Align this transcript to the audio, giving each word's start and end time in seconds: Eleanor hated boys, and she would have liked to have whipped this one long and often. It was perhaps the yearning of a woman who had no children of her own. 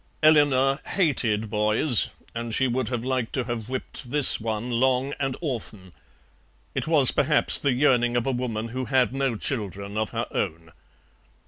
Eleanor 0.23 0.79
hated 0.87 1.47
boys, 1.51 2.09
and 2.33 2.55
she 2.55 2.67
would 2.67 2.89
have 2.89 3.03
liked 3.03 3.33
to 3.33 3.43
have 3.43 3.69
whipped 3.69 4.09
this 4.09 4.39
one 4.41 4.71
long 4.71 5.13
and 5.19 5.37
often. 5.41 5.93
It 6.73 6.87
was 6.87 7.11
perhaps 7.11 7.59
the 7.59 7.73
yearning 7.73 8.17
of 8.17 8.25
a 8.25 8.31
woman 8.31 8.69
who 8.69 8.85
had 8.85 9.13
no 9.13 9.35
children 9.35 9.99
of 9.99 10.09
her 10.09 10.25
own. 10.31 10.71